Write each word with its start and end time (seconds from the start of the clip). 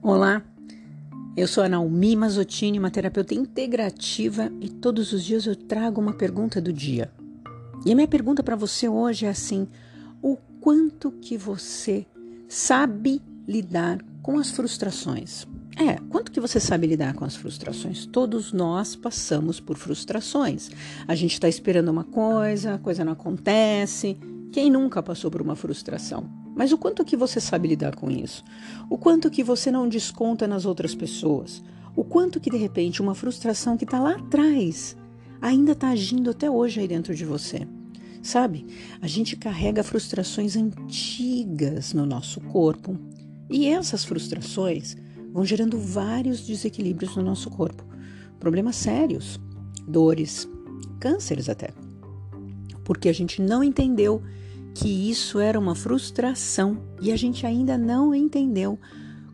Olá, 0.00 0.42
eu 1.36 1.48
sou 1.48 1.64
a 1.64 1.68
Naomi 1.68 2.14
Mazottini, 2.14 2.78
uma 2.78 2.90
terapeuta 2.90 3.34
integrativa 3.34 4.48
e 4.60 4.68
todos 4.68 5.12
os 5.12 5.24
dias 5.24 5.44
eu 5.44 5.56
trago 5.56 6.00
uma 6.00 6.12
pergunta 6.12 6.60
do 6.60 6.72
dia. 6.72 7.10
E 7.84 7.90
a 7.90 7.96
minha 7.96 8.06
pergunta 8.06 8.40
para 8.40 8.54
você 8.54 8.88
hoje 8.88 9.26
é 9.26 9.28
assim: 9.28 9.66
o 10.22 10.36
quanto 10.60 11.10
que 11.10 11.36
você 11.36 12.06
sabe 12.48 13.20
lidar 13.46 13.98
com 14.22 14.38
as 14.38 14.52
frustrações? 14.52 15.48
É, 15.76 15.96
quanto 16.08 16.30
que 16.30 16.40
você 16.40 16.60
sabe 16.60 16.86
lidar 16.86 17.14
com 17.14 17.24
as 17.24 17.34
frustrações? 17.34 18.06
Todos 18.06 18.52
nós 18.52 18.94
passamos 18.94 19.58
por 19.58 19.76
frustrações. 19.76 20.70
A 21.08 21.14
gente 21.16 21.32
está 21.32 21.48
esperando 21.48 21.88
uma 21.88 22.04
coisa, 22.04 22.74
a 22.74 22.78
coisa 22.78 23.04
não 23.04 23.12
acontece. 23.12 24.16
Quem 24.52 24.70
nunca 24.70 25.02
passou 25.02 25.28
por 25.28 25.42
uma 25.42 25.56
frustração? 25.56 26.47
Mas 26.58 26.72
o 26.72 26.76
quanto 26.76 27.04
que 27.04 27.16
você 27.16 27.40
sabe 27.40 27.68
lidar 27.68 27.94
com 27.94 28.10
isso? 28.10 28.42
O 28.90 28.98
quanto 28.98 29.30
que 29.30 29.44
você 29.44 29.70
não 29.70 29.88
desconta 29.88 30.48
nas 30.48 30.64
outras 30.64 30.92
pessoas? 30.92 31.62
O 31.94 32.02
quanto 32.02 32.40
que 32.40 32.50
de 32.50 32.56
repente 32.56 33.00
uma 33.00 33.14
frustração 33.14 33.76
que 33.76 33.84
está 33.84 34.00
lá 34.00 34.16
atrás 34.16 34.96
ainda 35.40 35.70
está 35.70 35.90
agindo 35.90 36.30
até 36.30 36.50
hoje 36.50 36.80
aí 36.80 36.88
dentro 36.88 37.14
de 37.14 37.24
você? 37.24 37.64
Sabe? 38.20 38.66
A 39.00 39.06
gente 39.06 39.36
carrega 39.36 39.84
frustrações 39.84 40.56
antigas 40.56 41.92
no 41.92 42.04
nosso 42.04 42.40
corpo 42.40 42.98
e 43.48 43.68
essas 43.68 44.04
frustrações 44.04 44.96
vão 45.32 45.44
gerando 45.44 45.78
vários 45.78 46.44
desequilíbrios 46.44 47.14
no 47.14 47.22
nosso 47.22 47.48
corpo, 47.50 47.84
problemas 48.40 48.74
sérios, 48.74 49.38
dores, 49.86 50.48
cânceres 50.98 51.48
até, 51.48 51.70
porque 52.82 53.08
a 53.08 53.14
gente 53.14 53.40
não 53.40 53.62
entendeu 53.62 54.20
que 54.78 55.10
isso 55.10 55.40
era 55.40 55.58
uma 55.58 55.74
frustração 55.74 56.78
e 57.02 57.10
a 57.10 57.16
gente 57.16 57.44
ainda 57.44 57.76
não 57.76 58.14
entendeu 58.14 58.78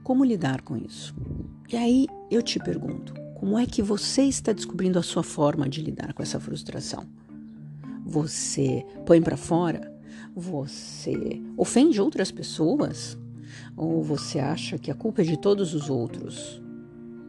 como 0.02 0.24
lidar 0.24 0.62
com 0.62 0.74
isso. 0.74 1.14
E 1.70 1.76
aí 1.76 2.06
eu 2.30 2.42
te 2.42 2.58
pergunto, 2.58 3.12
como 3.34 3.58
é 3.58 3.66
que 3.66 3.82
você 3.82 4.22
está 4.22 4.52
descobrindo 4.52 4.98
a 4.98 5.02
sua 5.02 5.22
forma 5.22 5.68
de 5.68 5.82
lidar 5.82 6.14
com 6.14 6.22
essa 6.22 6.40
frustração? 6.40 7.06
Você 8.06 8.86
põe 9.04 9.20
para 9.20 9.36
fora? 9.36 9.92
Você 10.34 11.42
ofende 11.58 12.00
outras 12.00 12.30
pessoas? 12.30 13.18
Ou 13.76 14.02
você 14.02 14.38
acha 14.38 14.78
que 14.78 14.90
a 14.90 14.94
culpa 14.94 15.20
é 15.20 15.24
de 15.26 15.38
todos 15.38 15.74
os 15.74 15.90
outros? 15.90 16.62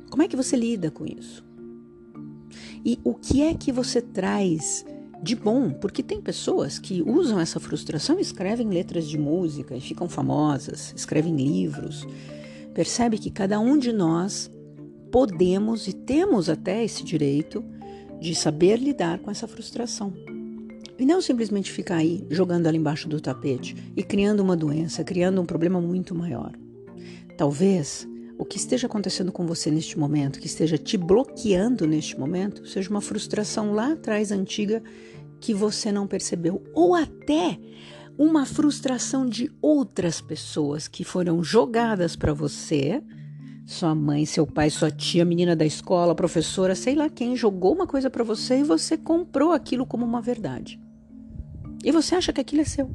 Como 0.09 0.23
é 0.23 0.27
que 0.29 0.37
você 0.37 0.55
lida 0.55 0.89
com 0.89 1.05
isso? 1.05 1.43
E 2.85 2.97
o 3.03 3.13
que 3.13 3.41
é 3.41 3.53
que 3.53 3.73
você 3.73 4.01
traz 4.01 4.85
de 5.25 5.35
bom, 5.35 5.71
porque 5.71 6.03
tem 6.03 6.21
pessoas 6.21 6.77
que 6.77 7.01
usam 7.01 7.39
essa 7.39 7.59
frustração 7.59 8.19
e 8.19 8.21
escrevem 8.21 8.69
letras 8.69 9.07
de 9.07 9.17
música 9.17 9.75
e 9.75 9.81
ficam 9.81 10.07
famosas, 10.07 10.93
escrevem 10.95 11.35
livros. 11.35 12.07
Percebe 12.75 13.17
que 13.17 13.31
cada 13.31 13.59
um 13.59 13.75
de 13.75 13.91
nós 13.91 14.51
podemos 15.11 15.87
e 15.87 15.93
temos 15.93 16.47
até 16.47 16.85
esse 16.85 17.03
direito 17.03 17.65
de 18.21 18.35
saber 18.35 18.77
lidar 18.77 19.17
com 19.17 19.31
essa 19.31 19.47
frustração. 19.47 20.13
E 20.97 21.03
não 21.05 21.19
simplesmente 21.19 21.71
ficar 21.71 21.95
aí 21.95 22.23
jogando 22.29 22.67
ela 22.67 22.77
embaixo 22.77 23.09
do 23.09 23.19
tapete 23.19 23.75
e 23.95 24.03
criando 24.03 24.41
uma 24.41 24.55
doença, 24.55 25.03
criando 25.03 25.41
um 25.41 25.45
problema 25.45 25.81
muito 25.81 26.13
maior. 26.13 26.51
Talvez 27.35 28.07
o 28.37 28.45
que 28.45 28.57
esteja 28.57 28.85
acontecendo 28.85 29.31
com 29.31 29.47
você 29.47 29.71
neste 29.71 29.97
momento, 29.97 30.39
que 30.39 30.45
esteja 30.45 30.77
te 30.77 30.97
bloqueando 30.97 31.87
neste 31.87 32.19
momento, 32.19 32.67
seja 32.67 32.89
uma 32.89 33.01
frustração 33.01 33.73
lá 33.73 33.93
atrás 33.93 34.31
antiga 34.31 34.83
que 35.39 35.53
você 35.53 35.91
não 35.91 36.07
percebeu, 36.07 36.63
ou 36.73 36.95
até 36.95 37.59
uma 38.17 38.45
frustração 38.45 39.27
de 39.27 39.51
outras 39.61 40.21
pessoas 40.21 40.87
que 40.87 41.03
foram 41.03 41.43
jogadas 41.43 42.15
para 42.15 42.33
você, 42.33 43.03
sua 43.65 43.93
mãe, 43.93 44.25
seu 44.25 44.45
pai, 44.45 44.69
sua 44.69 44.91
tia, 44.91 45.25
menina 45.25 45.55
da 45.55 45.65
escola, 45.65 46.15
professora, 46.15 46.75
sei 46.75 46.95
lá 46.95 47.09
quem, 47.09 47.35
jogou 47.35 47.73
uma 47.73 47.87
coisa 47.87 48.09
para 48.09 48.23
você 48.23 48.59
e 48.59 48.63
você 48.63 48.97
comprou 48.97 49.51
aquilo 49.51 49.85
como 49.85 50.05
uma 50.05 50.21
verdade. 50.21 50.79
E 51.83 51.91
você 51.91 52.15
acha 52.15 52.31
que 52.31 52.41
aquilo 52.41 52.61
é 52.61 52.65
seu. 52.65 52.89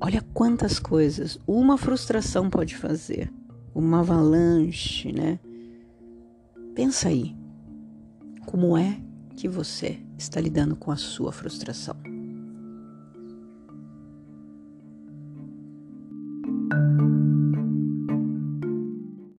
Olha 0.00 0.24
quantas 0.32 0.78
coisas 0.78 1.38
uma 1.46 1.76
frustração 1.76 2.48
pode 2.48 2.76
fazer 2.76 3.32
uma 3.74 4.00
avalanche, 4.00 5.12
né? 5.12 5.38
Pensa 6.74 7.08
aí, 7.08 7.36
como 8.46 8.78
é 8.78 9.00
que 9.38 9.46
você 9.46 10.00
está 10.18 10.40
lidando 10.40 10.74
com 10.74 10.90
a 10.90 10.96
sua 10.96 11.30
frustração? 11.30 12.17